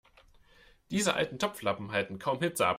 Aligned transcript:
Diese 0.89 1.13
alten 1.13 1.37
Topflappen 1.37 1.91
halten 1.91 2.17
kaum 2.17 2.39
Hitze 2.41 2.65
ab. 2.65 2.69